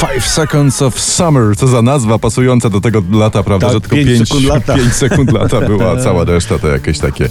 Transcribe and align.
Five 0.00 0.26
Seconds 0.26 0.82
of 0.82 1.00
Summer, 1.00 1.56
co 1.56 1.66
za 1.66 1.82
nazwa 1.82 2.18
pasująca 2.18 2.70
do 2.70 2.80
tego 2.80 3.02
lata, 3.12 3.42
prawda? 3.42 3.66
Tak, 3.66 3.74
że 3.74 3.80
tylko 3.80 3.96
pięć 3.96 4.08
5 4.08 4.28
sekund 4.28 4.44
lata. 4.46 4.74
sekund 4.92 5.32
lata 5.32 5.60
była, 5.60 5.90
a 5.92 5.96
cała 5.96 6.24
reszta 6.24 6.58
to 6.58 6.68
jakieś 6.68 6.98
takie. 6.98 7.28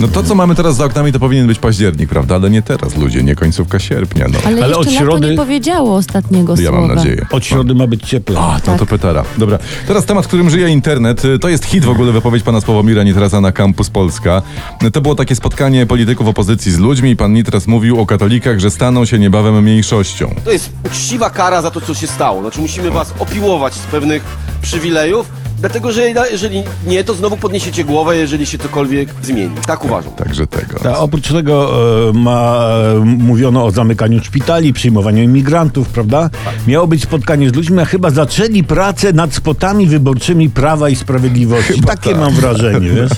No 0.00 0.08
to, 0.08 0.22
co 0.22 0.34
mamy 0.34 0.54
teraz 0.54 0.76
za 0.76 0.84
oknami, 0.84 1.12
to 1.12 1.18
powinien 1.18 1.46
być 1.46 1.58
październik, 1.58 2.08
prawda? 2.08 2.34
Ale 2.34 2.50
nie 2.50 2.62
teraz, 2.62 2.96
ludzie, 2.96 3.22
nie 3.22 3.34
końcówka 3.34 3.78
sierpnia. 3.78 4.26
No. 4.32 4.38
Ale, 4.46 4.64
Ale 4.64 4.76
od 4.76 4.90
środy- 4.90 5.30
nie 5.30 5.36
powiedziało 5.36 5.96
ostatniego 5.96 6.54
Ja 6.56 6.68
słowa. 6.70 6.86
mam 6.86 6.96
nadzieję. 6.96 7.26
Od 7.30 7.44
środy 7.44 7.74
ma 7.74 7.86
być 7.86 8.02
cieplej. 8.02 8.38
A, 8.38 8.52
no 8.54 8.60
to 8.72 8.78
Tak. 8.78 8.88
petara. 8.88 9.24
Dobra, 9.38 9.58
teraz 9.86 10.04
temat, 10.04 10.26
którym 10.26 10.50
żyje 10.50 10.68
internet. 10.68 11.24
Y, 11.24 11.38
To 11.38 11.48
jest 11.48 11.64
hit 11.64 11.84
w 11.84 11.88
ogóle 11.90 12.12
wypowiedź 12.12 12.42
pana 12.42 12.60
Sławomira 12.60 13.02
Nitrasa 13.02 13.40
na 13.40 13.52
Campus 13.52 13.90
Polska. 13.90 14.42
Y, 14.82 14.90
To 14.90 15.00
było 15.00 15.14
takie 15.14 15.34
spotkanie 15.34 15.86
polityków 15.86 16.28
opozycji 16.28 16.72
z 16.72 16.78
ludźmi 16.78 17.10
i 17.10 17.16
pan 17.16 17.32
Nitras 17.32 17.66
mówił 17.66 18.00
o 18.00 18.06
katolikach, 18.06 18.58
że 18.60 18.70
staną 18.70 19.04
się 19.04 19.18
niebawem 19.18 19.62
mniejszością. 19.62 20.34
To 20.44 20.52
jest 20.52 20.70
uczciwa 20.86 21.30
kara 21.30 21.62
za 21.62 21.70
to, 21.70 21.80
co 21.80 21.94
się 21.98 22.06
stało. 22.06 22.40
Znaczy 22.40 22.60
musimy 22.60 22.90
was 22.90 23.14
opiłować 23.18 23.74
z 23.74 23.86
pewnych 23.86 24.22
przywilejów, 24.62 25.30
dlatego 25.60 25.92
że 25.92 26.02
jeżeli 26.30 26.62
nie, 26.86 27.04
to 27.04 27.14
znowu 27.14 27.36
podniesiecie 27.36 27.84
głowę, 27.84 28.16
jeżeli 28.16 28.46
się 28.46 28.58
cokolwiek 28.58 29.08
zmieni. 29.22 29.50
Tak 29.66 29.84
uważam. 29.84 30.12
Także 30.12 30.46
tego. 30.46 30.94
A 30.94 30.98
oprócz 30.98 31.28
tego 31.28 31.72
e, 32.08 32.12
ma, 32.12 32.68
e, 32.94 32.98
mówiono 33.04 33.64
o 33.64 33.70
zamykaniu 33.70 34.24
szpitali, 34.24 34.72
przyjmowaniu 34.72 35.22
imigrantów, 35.22 35.88
prawda? 35.88 36.30
Miało 36.66 36.86
być 36.86 37.02
spotkanie 37.02 37.50
z 37.50 37.54
ludźmi, 37.54 37.80
a 37.80 37.84
chyba 37.84 38.10
zaczęli 38.10 38.64
pracę 38.64 39.12
nad 39.12 39.34
spotami 39.34 39.86
wyborczymi 39.86 40.50
Prawa 40.50 40.88
i 40.88 40.96
Sprawiedliwości. 40.96 41.80
Takie 41.82 42.14
mam 42.14 42.34
wrażenie, 42.34 42.88
wiesz? 42.90 43.10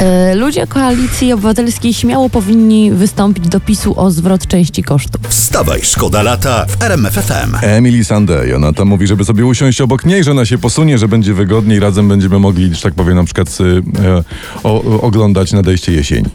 E, 0.00 0.34
Ludzie 0.34 0.66
koalicji 0.66 1.32
obywatelskiej 1.32 1.94
śmiało 1.94 2.30
powinni 2.30 2.90
wystąpić 2.92 3.48
do 3.48 3.60
PiSu 3.60 4.00
o 4.00 4.10
zwrot 4.10 4.46
części 4.46 4.82
kosztów. 4.82 5.20
Wstawaj, 5.28 5.80
szkoda 5.82 6.22
lata 6.22 6.66
w 6.68 6.82
RMFFM. 6.82 7.56
Emily 7.62 8.04
Sandej, 8.04 8.54
ona 8.54 8.72
tam 8.72 8.88
mówi, 8.88 9.06
żeby 9.06 9.24
sobie 9.24 9.46
usiąść 9.46 9.80
obok 9.80 10.04
niej, 10.04 10.24
że 10.24 10.30
ona 10.30 10.44
się 10.44 10.58
posunie, 10.58 10.98
że 10.98 11.08
będzie 11.08 11.34
wygodniej, 11.34 11.79
razem 11.80 12.08
będziemy 12.08 12.38
mogli, 12.38 12.74
że 12.74 12.82
tak 12.82 12.94
powiem, 12.94 13.16
na 13.16 13.24
przykład 13.24 13.58
y, 13.60 13.82
e, 14.02 14.24
o, 14.62 15.00
oglądać 15.00 15.52
nadejście 15.52 15.92
jesieni, 15.92 16.28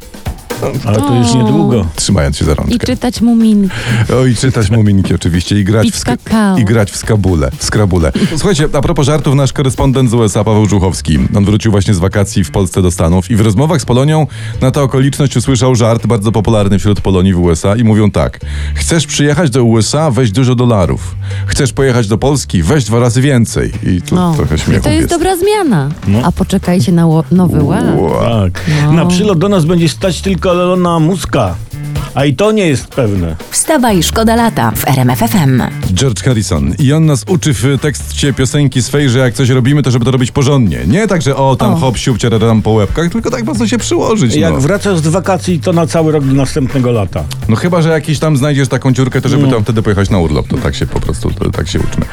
Ale 0.86 0.98
to 0.98 1.16
już 1.16 1.28
O. 1.28 1.38
No. 1.38 1.44
niedługo. 1.44 1.86
trzymając 1.95 2.38
się 2.38 2.45
za 2.45 2.52
I 2.52 2.56
rączkę. 2.56 2.86
czytać 2.88 3.22
muminki. 3.22 3.75
O, 4.22 4.25
i 4.25 4.36
czytać 4.36 4.70
muminki 4.72 5.14
oczywiście 5.14 5.59
i 5.59 5.64
grać, 5.64 5.92
w, 5.92 5.95
sk- 6.00 6.06
kakao. 6.06 6.58
i 6.58 6.66
grać 6.66 6.92
w 6.92 6.97
skabule, 6.97 7.52
w 7.58 7.64
skrabule. 7.64 8.12
Słuchajcie, 8.30 8.67
a 8.73 8.81
propos 8.81 9.06
żartów, 9.06 9.36
nasz 9.36 9.53
korespondent 9.53 10.09
z 10.09 10.14
USA, 10.14 10.44
Paweł 10.44 10.66
Żuchowski, 10.66 11.20
on 11.38 11.45
wrócił 11.45 11.72
właśnie 11.72 11.94
z 11.94 11.97
wakacji 12.00 12.44
w 12.44 12.52
Polsce 12.52 12.81
do 12.81 12.92
Stanów 12.92 13.31
i 13.31 13.36
w 13.36 13.42
rozmowach 13.42 13.81
z 13.81 13.86
Polonią 13.86 14.28
na 14.62 14.72
tę 14.72 14.81
okoliczność 14.81 15.38
usłyszał 15.38 15.75
żart 15.75 16.08
bardzo 16.08 16.31
popularny 16.31 16.80
wśród 16.80 17.02
Polonii 17.02 17.34
w 17.34 17.40
USA 17.40 17.75
i 17.75 17.84
mówią 17.84 18.12
tak. 18.12 18.40
Chcesz 18.75 19.08
przyjechać 19.08 19.50
do 19.50 19.64
USA, 19.64 20.12
weź 20.12 20.31
dużo 20.31 20.56
dolarów. 20.56 21.16
Chcesz 21.45 21.73
pojechać 21.73 22.08
do 22.08 22.17
Polski, 22.17 22.64
weź 22.64 22.84
dwa 22.86 23.00
razy 23.00 23.22
więcej. 23.22 23.72
I 23.84 24.02
tu 24.02 24.16
No. 24.16 24.34
trochę 24.36 24.56
I 24.56 24.59
śmiechu 24.59 24.84
to 24.84 24.90
jest 24.92 25.09
dobra 25.09 25.36
zmiana. 25.38 25.90
A 26.23 26.31
poczekajcie 26.31 26.92
na 26.92 27.06
ło- 27.06 27.23
nowy 27.31 27.64
ład. 27.64 27.86
Tak. 28.22 28.66
Na 28.92 29.06
przylot 29.06 29.40
do 29.40 29.50
nas 29.50 29.66
będzie 29.66 29.90
stać 29.90 30.22
tylko 30.22 30.44
música 30.45 30.59
de 30.59 30.65
Dona 30.67 30.99
Musca. 30.99 31.75
A 32.16 32.25
i 32.25 32.35
to 32.35 32.52
nie 32.52 32.67
jest 32.67 32.88
pewne. 32.88 33.35
Wstawaj, 33.49 34.03
szkoda 34.03 34.35
lata 34.35 34.71
w 34.71 34.88
RMFFM. 34.88 35.61
George 35.94 36.23
Harrison. 36.23 36.73
I 36.80 36.94
on 36.94 37.05
nas 37.05 37.23
uczy 37.27 37.53
w 37.53 37.77
tekście 37.81 38.33
piosenki 38.33 38.81
swej, 38.81 39.09
że 39.09 39.19
jak 39.19 39.33
coś 39.33 39.49
robimy, 39.49 39.83
to 39.83 39.91
żeby 39.91 40.05
to 40.05 40.11
robić 40.11 40.31
porządnie. 40.31 40.80
Nie 40.88 41.07
tak, 41.07 41.22
że 41.22 41.35
o, 41.35 41.55
tam 41.55 41.73
O. 41.73 41.75
hop, 41.75 41.97
siup, 41.97 42.17
tam 42.39 42.61
po 42.61 42.72
łebkach, 42.72 43.11
tylko 43.11 43.31
tak 43.31 43.39
po 43.39 43.45
prostu 43.45 43.67
się 43.67 43.77
przyłożyć. 43.77 44.35
Jak 44.35 44.53
no. 44.53 44.59
wracasz 44.59 44.99
z 44.99 45.07
wakacji, 45.07 45.59
to 45.59 45.73
na 45.73 45.88
cały 45.88 46.11
rok 46.11 46.25
do 46.25 46.33
następnego 46.33 46.91
lata. 46.91 47.23
no 47.49 47.55
chyba, 47.55 47.81
że 47.81 47.89
jakiś 47.89 48.19
tam 48.19 48.38
znajdziesz 48.38 48.67
taką 48.67 48.94
dziurkę, 48.94 49.22
to 49.22 49.29
żeby 49.29 49.47
tam 49.47 49.63
wtedy 49.63 49.81
pojechać 49.81 50.09
na 50.09 50.19
urlop. 50.19 50.47
To 50.47 50.57
tak 50.57 50.75
się 50.75 50.88
po 50.88 51.00
prostu, 51.00 51.31
to, 51.31 51.50
tak 51.50 51.67
się 51.67 51.79
uczmy. 51.79 52.06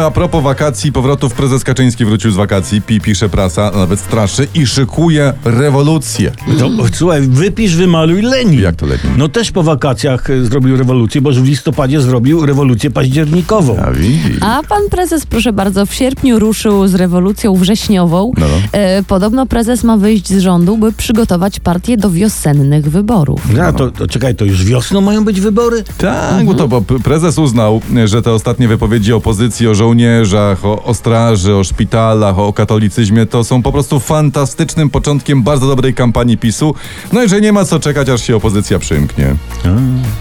A 0.00 0.10
propos 0.10 0.44
wakacji, 0.44 0.92
powrotów, 0.92 1.34
prezes 1.34 1.64
Kaczyński 1.64 2.04
wrócił 2.04 2.30
z 2.30 2.36
wakacji, 2.36 2.82
pi, 2.82 3.00
pisze 3.00 3.28
prasa, 3.28 3.70
nawet 3.74 4.00
straszy 4.00 4.48
i 4.54 4.66
szykuje 4.66 5.32
rewolucję. 5.44 6.32
To, 6.58 6.70
słuchaj, 6.92 7.20
wypisz, 7.20 7.76
wymaluj 7.76 8.22
Lenin. 8.22 8.60
Jak 8.60 8.76
to 8.76 8.86
Lenin? 8.92 9.18
No 9.18 9.28
też 9.28 9.50
po 9.50 9.62
wakacjach 9.62 10.30
e, 10.30 10.44
zrobił 10.44 10.76
rewolucję, 10.76 11.20
bo 11.20 11.30
w 11.32 11.44
listopadzie 11.44 12.00
zrobił 12.00 12.46
rewolucję 12.46 12.90
październikową. 12.90 13.76
A 13.86 13.90
widzisz. 13.90 14.38
A 14.40 14.60
pan 14.68 14.82
prezes, 14.90 15.26
proszę 15.26 15.52
bardzo, 15.52 15.86
w 15.86 15.94
sierpniu 15.94 16.38
ruszył 16.38 16.88
z 16.88 16.94
rewolucją 16.94 17.54
wrześniową. 17.54 18.32
No, 18.38 18.46
no. 18.48 18.78
E, 18.78 19.02
podobno 19.02 19.46
prezes 19.46 19.84
ma 19.84 19.96
wyjść 19.96 20.28
z 20.28 20.38
rządu, 20.38 20.76
by 20.76 20.92
przygotować 20.92 21.60
partię 21.60 21.96
do 21.96 22.10
wiosennych 22.10 22.90
wyborów. 22.90 23.40
Ja, 23.56 23.72
to, 23.72 23.90
to 23.90 24.06
czekaj, 24.06 24.34
to 24.34 24.44
już 24.44 24.64
wiosną 24.64 25.00
mają 25.00 25.24
być 25.24 25.40
wybory? 25.40 25.84
Tak, 25.98 26.44
bo 26.44 26.54
to 26.54 26.68
bo 26.68 26.80
prezes 26.80 27.38
uznał, 27.38 27.80
że 28.04 28.22
te 28.22 28.32
ostatnie 28.32 28.68
wypowiedzi 28.68 29.12
opozycji 29.12 29.68
o 29.68 29.74
żołnierzach, 29.74 30.64
o, 30.64 30.82
o 30.84 30.94
straży, 30.94 31.54
o 31.54 31.64
szpitalach, 31.64 32.38
o 32.38 32.52
katolicyzmie 32.52 33.26
to 33.26 33.44
są 33.44 33.62
po 33.62 33.72
prostu 33.72 34.00
fantastycznym 34.00 34.90
początkiem 34.90 35.42
bardzo 35.42 35.66
dobrej 35.66 35.94
kampanii 35.94 36.38
PiSu. 36.38 36.74
No 37.12 37.22
i 37.22 37.28
że 37.28 37.40
nie 37.40 37.52
ma 37.52 37.64
co 37.64 37.80
czekać, 37.80 38.08
aż 38.08 38.22
się 38.22 38.36
opozycja 38.36 38.78
przymknie. 38.82 39.34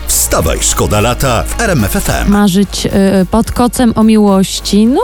Wstawaj, 0.08 0.58
szkoda 0.62 1.02
lata 1.02 1.44
w 1.44 1.62
RMFFM. 1.62 2.30
Marzyć 2.32 2.86
e, 2.86 3.26
pod 3.32 3.52
kocem 3.52 3.94
o 3.96 4.04
miłości, 4.04 4.86
no 4.86 5.02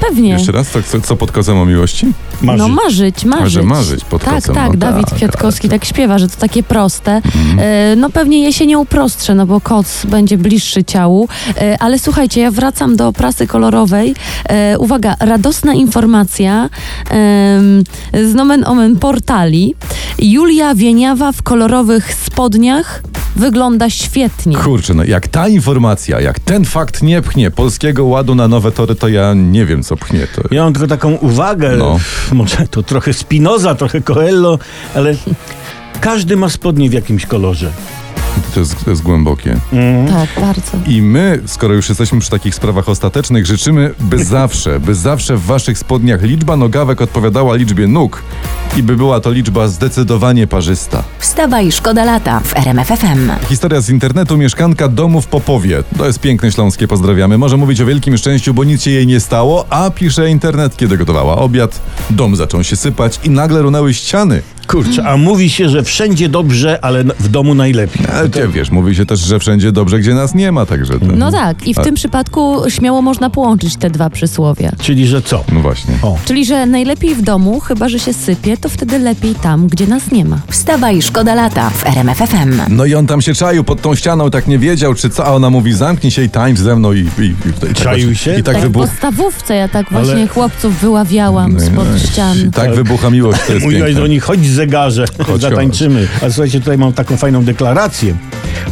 pewnie. 0.00 0.30
Jeszcze 0.30 0.52
raz, 0.52 0.68
co, 0.68 0.82
co, 0.82 1.00
co 1.00 1.16
pod 1.16 1.32
kozem 1.32 1.58
o 1.58 1.66
miłości? 1.66 2.12
Marzyć. 2.42 2.58
No 2.58 2.68
marzyć, 2.68 3.24
marzyć. 3.24 3.52
że 3.52 3.62
marzyć 3.62 4.04
pod 4.04 4.24
Tak, 4.24 4.34
kocem, 4.34 4.54
tak, 4.54 4.70
no 4.72 4.76
Dawid 4.76 5.06
tak, 5.06 5.14
Kwiatkowski 5.16 5.68
tak. 5.68 5.80
tak 5.80 5.88
śpiewa, 5.88 6.18
że 6.18 6.28
to 6.28 6.36
takie 6.36 6.62
proste. 6.62 7.22
E, 7.58 7.96
no 7.96 8.10
pewnie 8.10 8.42
jesienią 8.42 8.86
prostsze, 8.86 9.34
no 9.34 9.46
bo 9.46 9.60
koc 9.60 10.06
będzie 10.06 10.38
bliższy 10.38 10.84
ciału. 10.84 11.28
E, 11.60 11.76
ale 11.82 11.98
słuchajcie, 11.98 12.40
ja 12.40 12.50
wracam 12.50 12.96
do 12.96 13.12
prasy 13.12 13.46
kolorowej. 13.46 14.14
E, 14.48 14.78
uwaga, 14.78 15.16
radosna 15.20 15.74
informacja 15.74 16.68
z 18.14 18.34
nomen 18.34 18.64
omen 18.66 18.96
portali. 18.96 19.74
Julia 20.18 20.74
Wieniawa 20.74 21.32
w 21.32 21.42
kolorowych 21.42 22.14
spodniach 22.14 23.02
wygląda 23.36 23.90
świetnie. 23.90 24.56
Kurczę, 24.56 24.94
no 24.94 25.04
jak 25.04 25.28
ta 25.28 25.48
informacja, 25.48 26.20
jak 26.20 26.40
ten 26.40 26.64
fakt 26.64 27.02
nie 27.02 27.22
pchnie 27.22 27.50
polskiego 27.50 28.04
ładu 28.04 28.34
na 28.34 28.48
nowe 28.48 28.72
tory, 28.72 28.94
to 28.94 29.08
ja 29.08 29.34
nie 29.34 29.66
wiem, 29.66 29.82
co 29.82 29.96
pchnie. 29.96 30.26
To... 30.36 30.42
Ja 30.50 30.64
mam 30.64 30.72
tylko 30.72 30.88
taką 30.88 31.12
uwagę, 31.14 31.76
No. 31.76 31.98
Może 32.32 32.68
to 32.70 32.82
trochę 32.82 33.12
Spinoza, 33.12 33.74
trochę 33.74 34.00
Coelho, 34.00 34.58
ale 34.94 35.14
każdy 36.00 36.36
ma 36.36 36.48
spodnie 36.48 36.90
w 36.90 36.92
jakimś 36.92 37.26
kolorze. 37.26 37.70
To 38.54 38.60
jest, 38.60 38.84
to 38.84 38.90
jest 38.90 39.02
głębokie. 39.02 39.56
Tak, 40.08 40.44
bardzo. 40.44 40.70
I 40.86 41.02
my, 41.02 41.40
skoro 41.46 41.74
już 41.74 41.88
jesteśmy 41.88 42.20
przy 42.20 42.30
takich 42.30 42.54
sprawach 42.54 42.88
ostatecznych, 42.88 43.46
życzymy, 43.46 43.94
by 44.00 44.24
zawsze, 44.34 44.80
by 44.80 44.94
zawsze 44.94 45.36
w 45.36 45.42
waszych 45.42 45.78
spodniach 45.78 46.22
liczba 46.22 46.56
nogawek 46.56 47.00
odpowiadała 47.00 47.56
liczbie 47.56 47.86
nóg 47.86 48.22
i 48.76 48.82
by 48.82 48.96
była 48.96 49.20
to 49.20 49.30
liczba 49.30 49.68
zdecydowanie 49.68 50.46
parzysta. 50.46 51.02
Wstawaj, 51.18 51.72
szkoda 51.72 52.04
lata 52.04 52.40
w 52.40 52.56
RMFFM. 52.56 53.30
Historia 53.48 53.80
z 53.80 53.90
internetu, 53.90 54.36
mieszkanka 54.36 54.88
domu 54.88 55.20
w 55.20 55.26
Popowie. 55.26 55.82
To 55.98 56.06
jest 56.06 56.20
piękne 56.20 56.52
śląskie, 56.52 56.88
pozdrawiamy. 56.88 57.38
Może 57.38 57.56
mówić 57.56 57.80
o 57.80 57.86
wielkim 57.86 58.16
szczęściu, 58.16 58.54
bo 58.54 58.64
nic 58.64 58.82
się 58.82 58.90
jej 58.90 59.06
nie 59.06 59.20
stało, 59.20 59.66
a 59.70 59.90
pisze 59.90 60.30
internet, 60.30 60.76
kiedy 60.76 60.98
gotowała 60.98 61.36
obiad, 61.36 61.80
dom 62.10 62.36
zaczął 62.36 62.64
się 62.64 62.76
sypać 62.76 63.20
i 63.24 63.30
nagle 63.30 63.62
runęły 63.62 63.94
ściany. 63.94 64.42
Kurczę, 64.74 65.04
a 65.08 65.16
mówi 65.16 65.50
się, 65.50 65.68
że 65.68 65.82
wszędzie 65.82 66.28
dobrze, 66.28 66.84
ale 66.84 67.04
w 67.04 67.28
domu 67.28 67.54
najlepiej. 67.54 68.06
Ale 68.12 68.28
ty 68.28 68.48
wiesz, 68.48 68.70
mówi 68.70 68.94
się 68.94 69.06
też, 69.06 69.20
że 69.20 69.38
wszędzie 69.38 69.72
dobrze, 69.72 69.98
gdzie 69.98 70.14
nas 70.14 70.34
nie 70.34 70.52
ma, 70.52 70.66
także... 70.66 70.98
To... 70.98 71.06
No 71.16 71.32
tak, 71.32 71.66
i 71.66 71.74
w 71.74 71.78
A- 71.78 71.82
tym 71.82 71.94
przypadku 71.94 72.62
śmiało 72.68 73.02
można 73.02 73.30
połączyć 73.30 73.76
te 73.76 73.90
dwa 73.90 74.10
przysłowia. 74.10 74.72
Czyli, 74.80 75.06
że 75.06 75.22
co? 75.22 75.44
No 75.52 75.60
właśnie. 75.60 75.94
O. 76.02 76.18
Czyli, 76.24 76.44
że 76.46 76.66
najlepiej 76.66 77.14
w 77.14 77.22
domu, 77.22 77.60
chyba 77.60 77.88
że 77.88 77.98
się 77.98 78.12
sypie, 78.12 78.56
to 78.56 78.68
wtedy 78.68 78.98
lepiej 78.98 79.34
tam, 79.34 79.66
gdzie 79.66 79.86
nas 79.86 80.10
nie 80.12 80.24
ma. 80.24 80.38
Wstawaj, 80.50 81.02
szkoda 81.02 81.34
lata 81.34 81.70
w 81.70 81.86
RMFFM. 81.86 82.60
No 82.68 82.84
i 82.84 82.94
on 82.94 83.06
tam 83.06 83.20
się 83.22 83.34
czaił 83.34 83.64
pod 83.64 83.82
tą 83.82 83.94
ścianą, 83.94 84.30
tak 84.30 84.46
nie 84.46 84.58
wiedział, 84.58 84.94
czy 84.94 85.10
co, 85.10 85.24
a 85.26 85.30
ona 85.30 85.50
mówi, 85.50 85.72
zamknij 85.72 86.10
się 86.10 86.22
i 86.22 86.28
tańcz 86.30 86.58
ze 86.58 86.76
mną 86.76 86.92
i... 86.92 86.98
i, 86.98 87.02
i, 87.22 87.24
i 87.26 87.52
tak 87.60 87.72
Czaił 87.72 88.06
właśnie- 88.06 88.14
się? 88.14 88.38
I 88.38 88.42
tak 88.42 88.54
Tak 88.54 88.58
w 88.58 88.60
wybuch... 88.62 88.86
podstawówce 88.86 89.54
ja 89.54 89.68
tak 89.68 89.86
Ale- 89.92 90.04
właśnie 90.04 90.26
chłopców 90.28 90.80
wyławiałam 90.80 91.60
spod 91.60 91.86
ścian. 92.12 92.38
I 92.48 92.50
tak 92.50 92.74
wybucha 92.74 93.10
miłość, 93.10 93.40
to 93.46 93.52
jest 93.52 93.64
Mówiłaś 93.64 93.84
piękne. 93.86 94.00
do 94.02 94.06
nich, 94.06 94.22
chodź 94.22 94.46
zegarze, 94.64 95.04
chodź. 95.26 95.40
zatańczymy. 95.40 96.08
A 96.22 96.30
słuchajcie, 96.30 96.60
tutaj 96.60 96.78
mam 96.78 96.92
taką 96.92 97.16
fajną 97.16 97.44
deklarację. 97.44 98.16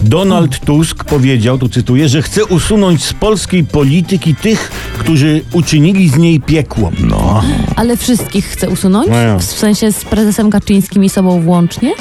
Donald 0.02 0.58
Tusk 0.58 1.04
powiedział, 1.04 1.58
tu 1.58 1.68
cytuję, 1.68 2.08
że 2.08 2.22
chce 2.22 2.44
usunąć 2.44 3.04
z 3.04 3.12
polskiej 3.12 3.64
polityki 3.64 4.34
tych, 4.34 4.70
którzy 4.98 5.40
uczynili 5.52 6.08
z 6.08 6.16
niej 6.16 6.40
piekło. 6.40 6.92
No. 7.00 7.42
Ale 7.76 7.96
wszystkich 7.96 8.46
chce 8.46 8.70
usunąć? 8.70 9.08
No 9.08 9.16
ja. 9.16 9.38
W 9.38 9.44
sensie 9.44 9.92
z 9.92 10.04
prezesem 10.04 10.50
Kaczyńskim 10.50 11.04
i 11.04 11.08
sobą 11.08 11.40
włącznie? 11.40 11.92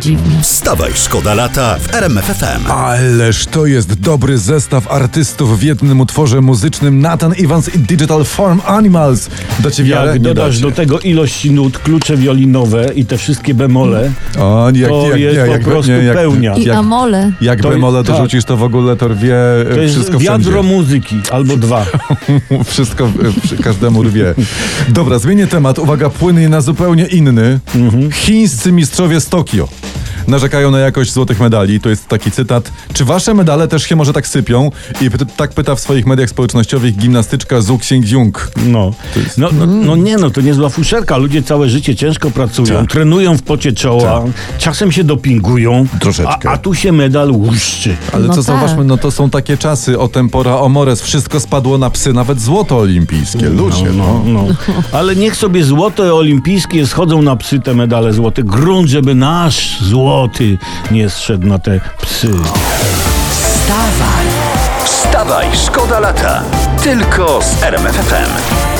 Dziwne. 0.00 0.42
Wstawaj, 0.42 0.90
szkoda 0.94 1.34
lata 1.34 1.76
w 1.78 1.94
RMF 1.94 2.24
FM. 2.24 2.70
Ależ 2.70 3.46
to 3.46 3.66
jest 3.66 4.00
dobry 4.00 4.38
zestaw 4.38 4.90
artystów 4.92 5.58
w 5.60 5.62
jednym 5.62 6.00
utworze 6.00 6.40
muzycznym. 6.40 7.00
Nathan 7.00 7.32
Evans 7.38 7.74
i 7.74 7.78
Digital 7.78 8.24
Farm 8.24 8.60
Animals. 8.66 9.30
Dacie 9.60 9.84
wiarę? 9.84 10.06
Jak 10.06 10.14
Nie 10.18 10.24
dodasz 10.24 10.54
dacie. 10.58 10.70
do 10.70 10.76
tego 10.76 11.00
ilość 11.00 11.44
nut, 11.50 11.78
klucze 11.78 12.16
wiolinowe 12.16 12.90
i 12.94 13.04
te 13.06 13.18
wszystkie 13.18 13.54
bemole, 13.54 14.12
O, 14.38 14.70
nie, 14.70 14.80
jak, 14.80 14.90
to 14.90 15.08
jak, 15.10 15.20
jest 15.20 15.38
nie, 15.38 15.44
po 15.44 15.50
jak, 15.52 15.62
prostu 15.64 15.92
nie, 15.92 15.98
jak, 15.98 16.16
pełnia. 16.16 16.54
I 16.56 16.64
Jak, 16.64 16.76
Amole. 16.76 17.32
jak 17.40 17.60
To- 17.60 17.68
bemole 17.68 18.04
tak. 18.04 18.16
dorzucisz, 18.16 18.44
to 18.44 18.56
w 18.56 18.62
ogóle 18.62 18.96
to 18.96 19.08
rwie 19.08 19.36
to 19.74 19.80
jest 19.80 19.94
wszystko 19.94 20.18
wiadro 20.18 20.52
wszędzie. 20.52 20.74
muzyki, 20.76 21.16
albo 21.30 21.56
dwa. 21.56 21.86
Wszystko 22.64 23.10
każdemu 23.62 24.02
rwie. 24.02 24.34
Dobra, 24.88 25.18
zmienię 25.18 25.46
temat. 25.46 25.78
Uwaga, 25.78 26.10
płynie 26.10 26.48
na 26.48 26.60
zupełnie 26.60 27.06
inny. 27.06 27.60
Chińscy 28.12 28.72
mistrzowie 28.72 29.20
z 29.20 29.26
Tokio. 29.28 29.68
Narzekają 30.28 30.70
na 30.70 30.78
jakość 30.78 31.12
złotych 31.12 31.40
medali. 31.40 31.80
To 31.80 31.88
jest 31.88 32.08
taki 32.08 32.30
cytat. 32.30 32.72
Czy 32.92 33.04
wasze 33.04 33.34
medale 33.34 33.68
też 33.68 33.82
się 33.82 33.96
może 33.96 34.12
tak 34.12 34.26
sypią? 34.26 34.70
I 35.00 35.10
py- 35.10 35.26
tak 35.36 35.52
pyta 35.52 35.74
w 35.74 35.80
swoich 35.80 36.06
mediach 36.06 36.30
społecznościowych 36.30 36.96
gimnastyczka 36.96 37.60
Zhu 37.60 37.74
Xiangjung. 37.76 38.50
No. 38.66 38.92
No, 39.38 39.48
no, 39.52 39.66
no 39.66 39.96
nie, 39.96 40.16
no 40.16 40.30
to 40.30 40.40
niezła 40.40 40.68
fuszerka. 40.68 41.16
Ludzie 41.16 41.42
całe 41.42 41.68
życie 41.68 41.96
ciężko 41.96 42.30
pracują, 42.30 42.80
Tak. 42.80 42.90
trenują 42.90 43.36
w 43.36 43.42
pocie 43.42 43.72
czoła, 43.72 44.24
czasem 44.58 44.92
się 44.92 45.04
dopingują, 45.04 45.86
Troszeczkę. 46.00 46.48
A, 46.50 46.52
a 46.52 46.58
tu 46.58 46.74
się 46.74 46.92
medal 46.92 47.30
łuszczy. 47.30 47.96
Ale 48.12 48.22
No 48.28 48.28
co 48.28 48.34
tak. 48.34 48.44
zauważmy, 48.44 48.84
no 48.84 48.96
to 48.96 49.10
są 49.10 49.30
takie 49.30 49.56
czasy 49.56 49.98
o 49.98 50.08
tempora, 50.08 50.56
o 50.56 50.68
mores. 50.68 51.02
Wszystko 51.02 51.40
spadło 51.40 51.78
na 51.78 51.90
psy, 51.90 52.12
nawet 52.12 52.40
złoto 52.40 52.78
olimpijskie. 52.78 53.48
Ludzie, 53.48 53.84
no. 53.96 54.22
No, 54.26 54.44
no. 54.46 54.54
Ale 54.92 55.16
niech 55.16 55.36
sobie 55.36 55.64
złote 55.64 56.14
olimpijskie 56.14 56.86
schodzą 56.86 57.22
na 57.22 57.36
psy 57.36 57.60
te 57.60 57.74
medale 57.74 58.12
złote. 58.12 58.42
Grunt, 58.42 58.88
żeby 58.88 59.14
nasz 59.14 59.78
złoty 59.82 60.11
nie 60.90 61.10
zszedł 61.10 61.46
na 61.46 61.58
te 61.58 61.80
psy. 62.00 62.30
Wstawaj, 64.84 65.46
szkoda 65.66 66.00
lata. 66.00 66.42
Tylko 66.82 67.40
z 67.42 67.62
RMF 67.62 67.96
FM. 67.96 68.71